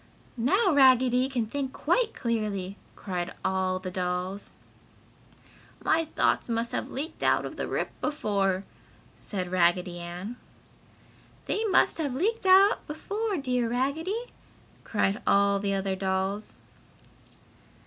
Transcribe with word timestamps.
"Now 0.35 0.71
Raggedy 0.73 1.29
can 1.29 1.45
think 1.45 1.73
quite 1.73 2.15
clearly!" 2.15 2.75
cried 2.95 3.35
all 3.45 3.77
the 3.77 3.91
dolls. 3.91 4.55
"My 5.85 6.05
thoughts 6.05 6.49
must 6.49 6.71
have 6.71 6.89
leaked 6.89 7.21
out 7.21 7.43
the 7.55 7.67
rip 7.67 7.91
before!" 8.01 8.63
said 9.15 9.51
Raggedy 9.51 9.99
Ann. 9.99 10.37
"They 11.45 11.65
must 11.65 11.99
have 11.99 12.15
leaked 12.15 12.47
out 12.47 12.87
before, 12.87 13.37
dear 13.37 13.69
Raggedy!" 13.69 14.31
cried 14.83 15.21
all 15.27 15.59
the 15.59 15.75
other 15.75 15.95
dolls. 15.95 16.57